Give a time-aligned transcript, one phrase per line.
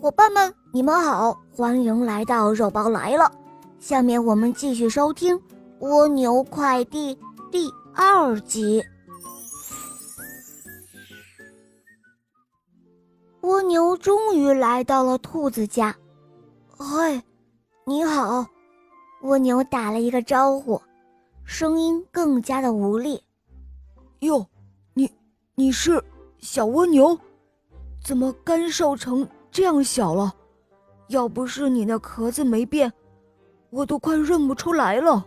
[0.00, 3.30] 伙伴们，你们好，欢迎来到肉包来了。
[3.78, 5.36] 下面我们继续收听
[5.80, 7.14] 《蜗牛快递》
[7.50, 8.82] 第二集。
[13.42, 15.94] 蜗牛终于来到了兔子家。
[16.78, 17.22] 嘿，
[17.84, 18.46] 你好！
[19.20, 20.80] 蜗牛打了一个招呼，
[21.44, 23.22] 声音更加的无力。
[24.20, 24.46] 哟，
[24.94, 25.12] 你
[25.54, 26.02] 你是
[26.38, 27.18] 小蜗牛？
[28.02, 29.28] 怎么干瘦成？
[29.50, 30.34] 这样小了，
[31.08, 32.92] 要不是你那壳子没变，
[33.70, 35.26] 我都快认不出来了。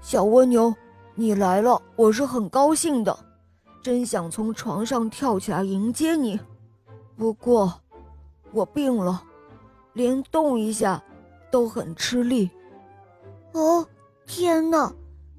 [0.00, 0.74] 小蜗牛，
[1.14, 3.16] 你来了，我是很高兴的，
[3.82, 6.40] 真想从床上跳起来迎接你。
[7.16, 7.72] 不过，
[8.52, 9.22] 我病了，
[9.92, 11.02] 连动一下
[11.50, 12.50] 都很吃力。
[13.52, 13.86] 哦，
[14.26, 14.90] 天哪，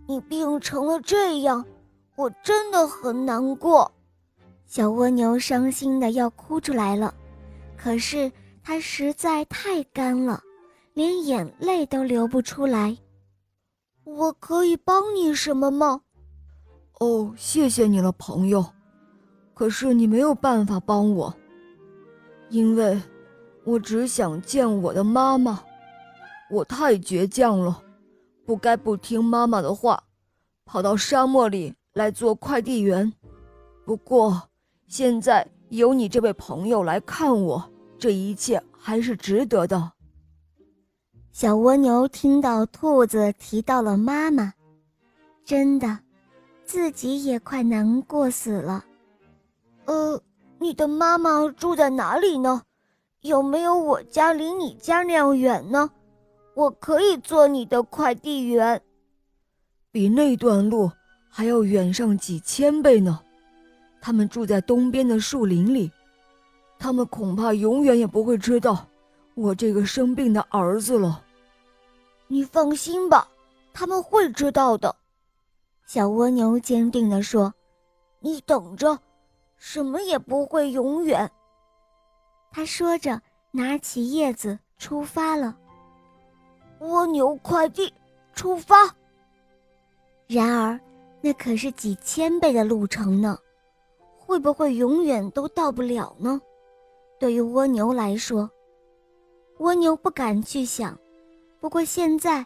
[0.05, 1.65] 你病成了这样，
[2.15, 3.91] 我真的很难过。
[4.67, 7.13] 小蜗牛伤心的要哭出来了。
[7.81, 8.31] 可是
[8.63, 10.40] 它实在太干了，
[10.94, 12.96] 连眼泪都流不出来。
[14.04, 16.01] 我可以帮你什么吗？
[16.99, 18.63] 哦，谢谢你了，朋友。
[19.55, 21.34] 可是你没有办法帮我，
[22.49, 23.01] 因为
[23.63, 25.63] 我只想见我的妈妈。
[26.51, 27.82] 我太倔强了，
[28.45, 30.04] 不该不听妈妈的话，
[30.66, 33.12] 跑到沙漠里来做快递员。
[33.85, 34.49] 不过
[34.88, 37.70] 现在有你这位朋友来看我。
[38.02, 39.91] 这一切还是值得的。
[41.32, 44.52] 小蜗牛听到兔子提到了妈妈，
[45.46, 45.99] 真的，
[46.66, 48.84] 自己也快难过死了。
[49.85, 50.20] 呃，
[50.57, 52.63] 你的妈妈住在哪里呢？
[53.22, 55.88] 有没有我家离你家那样远呢？
[56.55, 58.82] 我可以做你的快递员。
[59.91, 60.91] 比那段路
[61.29, 63.20] 还要远上几千倍呢。
[64.02, 65.91] 他们住在东边的树林里。
[66.81, 68.88] 他们恐怕永远也不会知道
[69.35, 71.23] 我这个生病的儿子了。
[72.25, 73.28] 你放心吧，
[73.72, 74.96] 他们会知道的。”
[75.85, 77.53] 小蜗牛坚定地说
[78.19, 78.97] ，“你等着，
[79.57, 81.29] 什么也不会永远。”
[82.50, 85.55] 他说着，拿起叶子出发了。
[86.79, 87.94] 蜗牛快递
[88.34, 88.75] 出发。
[90.25, 90.79] 然而，
[91.22, 93.38] 那可是几千倍的路程呢，
[94.17, 96.41] 会不会永远都到不了呢？
[97.21, 98.49] 对于蜗牛来说，
[99.59, 100.97] 蜗牛不敢去想。
[101.59, 102.43] 不过现在，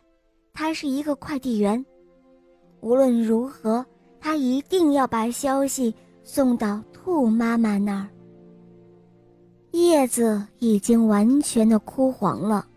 [0.53, 1.85] 它是一个快递员，
[2.81, 3.85] 无论如何，
[4.19, 8.09] 它一定要把消息送到兔妈妈那儿。
[9.71, 12.67] 叶子已经完全的枯黄了，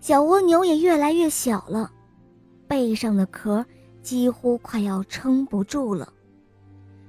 [0.00, 1.92] 小蜗牛也越来越小了，
[2.66, 3.62] 背上的壳
[4.00, 6.10] 几乎快要撑不住了。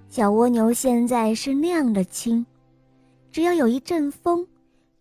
[0.09, 2.45] 小蜗牛现在是那样的轻。
[3.31, 4.47] 只要有一阵风，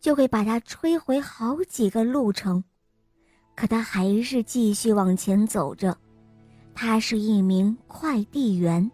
[0.01, 2.63] 就会把它吹回好几个路程，
[3.57, 5.97] 可它还是继续往前走着。
[6.75, 8.89] 他是一名快递员。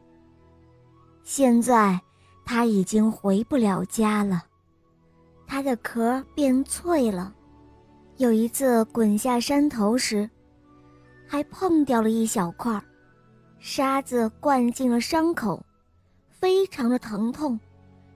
[1.23, 2.01] 现在
[2.45, 4.43] 他已经回不了家了，
[5.47, 7.35] 他的壳变脆了。
[8.17, 10.31] 有一次滚下山头时，
[11.27, 12.83] 还碰掉了一小块，
[13.59, 15.63] 沙子灌进了伤口，
[16.31, 17.59] 非常的疼痛。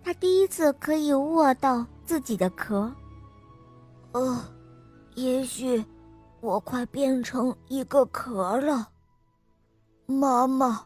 [0.02, 2.90] 他第一次可以握到自己的壳。
[4.12, 4.42] 呃，
[5.14, 5.84] 也许
[6.40, 8.88] 我快变成一个壳了。
[10.06, 10.82] 妈妈，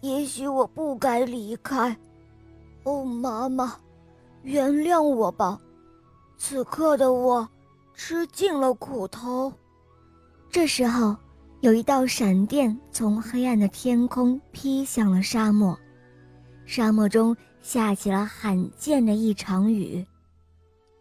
[0.00, 1.96] 也许我不该离开。
[2.82, 3.76] 哦，妈妈，
[4.42, 5.60] 原谅我吧。
[6.36, 7.48] 此刻的我
[7.94, 9.52] 吃尽了苦头。
[10.50, 11.14] 这时候，
[11.60, 15.78] 有一道闪电从黑暗的天空劈向了沙漠，
[16.66, 17.36] 沙漠中。
[17.62, 20.04] 下起了罕见的一场雨，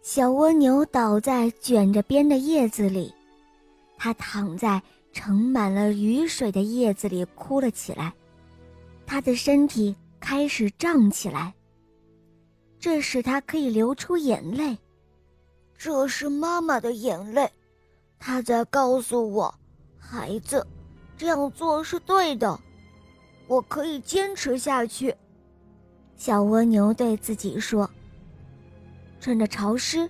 [0.02, 3.14] 小蜗牛倒在卷着边的叶子里，
[3.98, 4.82] 它躺在
[5.12, 8.14] 盛满了雨水的叶子里哭了起来，
[9.06, 11.54] 它的身体开始胀起来，
[12.80, 14.78] 这使它可以流出眼泪，
[15.78, 17.50] 这是妈妈的眼泪，
[18.20, 19.54] 她在告诉我，
[19.98, 20.66] 孩子，
[21.18, 22.60] 这样做是对的，
[23.48, 25.16] 我可以坚持下去。
[26.20, 27.90] 小蜗牛对自己说
[29.22, 30.08] ：“趁着潮湿，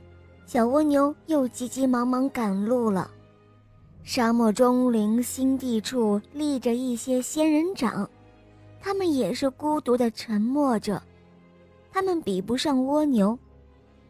[0.48, 3.12] 小蜗牛又急急忙忙赶路了。
[4.02, 8.10] 沙漠中零星地处立着一些仙人掌，
[8.82, 11.00] 它们也是孤独的沉默着。
[11.92, 13.38] 它们比不上蜗牛，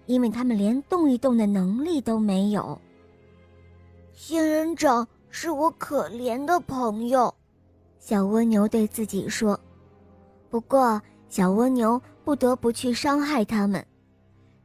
[0.05, 2.79] 因为它们连动一动的能力都没有。
[4.13, 7.35] 仙人掌是我可怜的朋友。”
[7.99, 9.59] 小蜗牛对自己说。
[10.49, 10.99] 不过。
[11.29, 13.85] 小蜗牛不得不去伤害它们，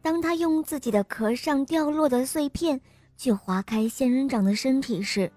[0.01, 2.81] 当他用自己的壳上掉落的碎片
[3.17, 5.31] 去划开仙人掌的身体时，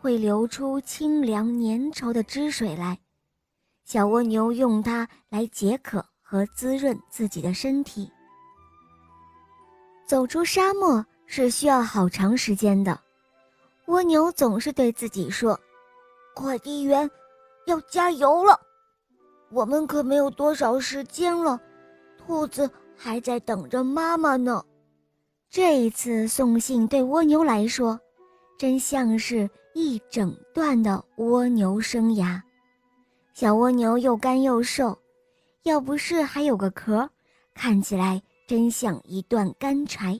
[0.00, 2.98] 会流出清凉粘稠的汁水来。
[3.84, 8.10] 小蜗牛用它来解渴和滋润自己的身体。
[10.06, 12.98] 走出沙漠是需要好长时间的，
[13.86, 15.58] 蜗牛总是对自己说
[16.34, 17.10] ：“快递员，
[17.66, 18.58] 要加油了，
[19.54, 21.58] 我们可没有多少时间了。”
[22.18, 22.68] 兔子。
[22.96, 24.64] 还在等着妈妈呢。
[25.50, 27.98] 这一次送信对蜗牛来说，
[28.56, 32.40] 真像是一整段的蜗牛生涯。
[33.32, 34.96] 小蜗牛又干又瘦，
[35.64, 37.10] 要不是还有个壳，
[37.52, 40.18] 看起来真像一段干柴。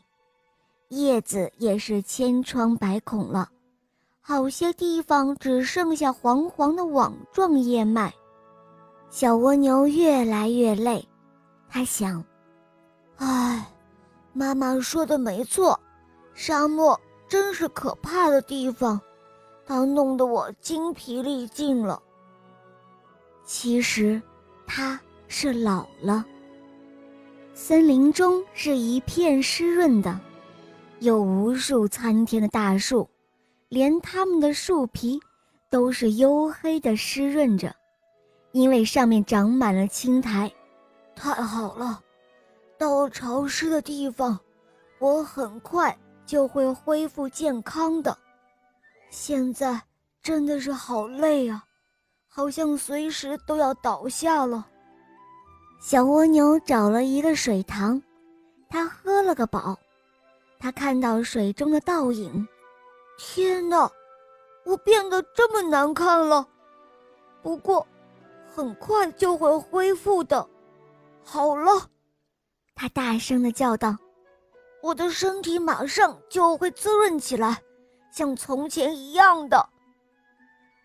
[0.88, 3.48] 叶子也是千疮百孔了，
[4.20, 8.12] 好些地方只剩下黄黄的网状叶脉。
[9.16, 11.06] 小蜗牛越来越累，
[11.68, 12.24] 它想。
[13.18, 13.64] 唉，
[14.32, 15.78] 妈妈说的没错，
[16.34, 19.00] 沙漠真是可怕的地方，
[19.64, 22.02] 它弄得我精疲力尽了。
[23.44, 24.20] 其实，
[24.66, 26.26] 它是老了。
[27.54, 30.18] 森林中是一片湿润的，
[30.98, 33.08] 有无数参天的大树，
[33.68, 35.20] 连它们的树皮
[35.70, 37.72] 都是黝黑的湿润着，
[38.54, 40.50] 因为上面长满了青苔。
[41.16, 42.00] 太好了。
[42.78, 44.38] 到了潮湿的地方，
[45.00, 48.16] 我很快就会恢复健康的。
[49.10, 49.80] 现在
[50.22, 51.64] 真的是好累啊，
[52.28, 54.66] 好像随时都要倒下了。
[55.80, 58.00] 小蜗牛找了一个水塘，
[58.68, 59.76] 它喝了个饱。
[60.60, 62.46] 它看到水中的倒影，
[63.18, 63.90] 天哪，
[64.64, 66.46] 我变得这么难看了。
[67.42, 67.86] 不过，
[68.54, 70.48] 很快就会恢复的。
[71.24, 71.90] 好了。
[72.76, 73.96] 他大声地叫道
[74.82, 77.62] ：“我的身体马上就会滋润起来，
[78.12, 79.68] 像从前一样的。”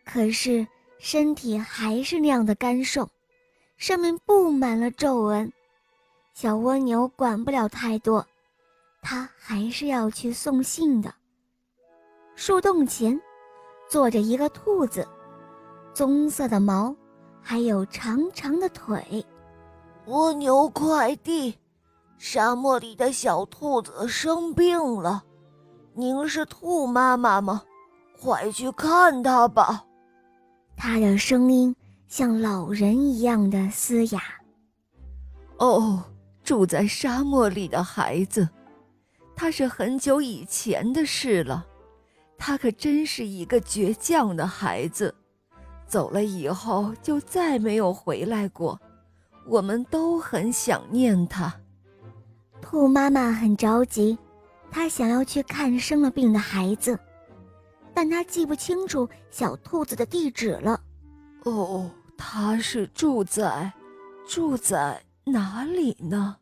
[0.05, 0.65] 可是
[0.99, 3.09] 身体还是那样的干瘦，
[3.77, 5.51] 上面布满了皱纹。
[6.33, 8.25] 小蜗牛管不了太多，
[9.01, 11.13] 它还是要去送信的。
[12.35, 13.19] 树洞前
[13.89, 15.07] 坐着一个兔子，
[15.93, 16.95] 棕色的毛，
[17.41, 19.25] 还有长长的腿。
[20.05, 21.57] 蜗牛快递。
[22.17, 25.23] 沙漠里的小兔子生病了，
[25.93, 27.63] 您是兔妈妈吗？
[28.21, 29.85] 快去看它吧。
[30.75, 31.73] 它的声音
[32.09, 34.21] 像老人一样的嘶哑。
[35.59, 36.03] 哦，
[36.43, 38.49] 住在沙漠里的孩子，
[39.33, 41.65] 他是很久以前的事了。
[42.37, 45.15] 他可真是一个倔强的孩子，
[45.89, 48.79] 走了以后就再没有回来过。
[49.45, 51.53] 我们都很想念他。
[52.61, 54.17] 兔妈妈很着急，
[54.69, 56.97] 她想要去看生了病的孩子，
[57.93, 60.79] 但她记不清楚小兔子的地址了。
[61.45, 63.71] 哦，他是住在，
[64.27, 66.35] 住在哪里呢？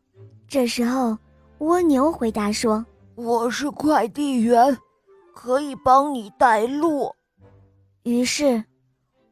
[0.46, 1.16] 这时候，
[1.58, 2.84] 蜗牛回答说
[3.14, 4.76] ：“我是快递员，
[5.34, 7.14] 可以帮你带路。”
[8.02, 8.64] 于是，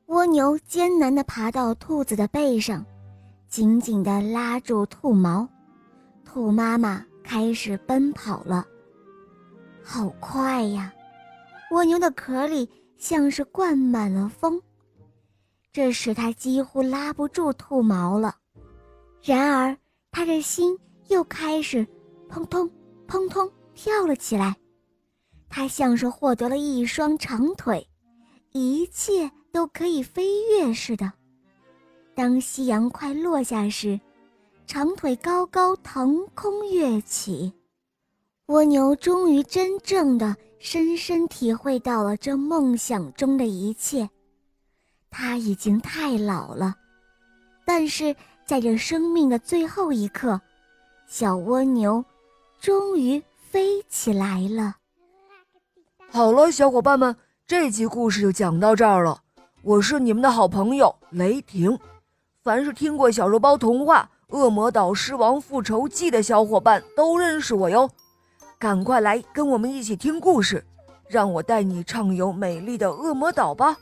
[0.06, 2.84] 蜗牛艰难地爬到兔子的背上，
[3.48, 5.48] 紧紧地拉住兔毛。
[6.24, 8.64] 兔妈妈开始奔跑了，
[9.82, 10.92] 好快呀！
[11.72, 14.62] 蜗牛的壳里像是灌满了风，
[15.72, 18.36] 这使它几乎拉不住兔毛了。
[19.20, 19.76] 然而，
[20.12, 20.78] 它的心
[21.08, 21.84] 又开始
[22.28, 22.70] 砰砰
[23.08, 24.54] 砰砰跳了起来。
[25.48, 27.88] 它像是获得了一双长腿，
[28.52, 31.10] 一切都可以飞跃似的。
[32.14, 33.98] 当夕阳快落下时，
[34.66, 37.50] 长腿高高腾空跃起，
[38.48, 44.06] 蜗牛终于真正的深深体会到了这梦想中的一切。
[45.08, 46.74] 它已经太老了，
[47.64, 50.38] 但是在这生命的最后一刻，
[51.06, 52.04] 小蜗牛
[52.60, 54.76] 终于飞起来了。
[56.10, 59.22] 好了，小伙伴们，这集故事就讲到这儿了。
[59.66, 61.76] 我是你们的好朋友雷霆，
[62.44, 64.08] 凡是听过小肉包童话。
[64.38, 67.90] 《恶魔岛狮王复仇记》的小伙伴都认识我哟，
[68.60, 70.64] 赶快来跟我们一起听故事，
[71.08, 73.76] 让我带你畅游美丽的恶魔岛吧。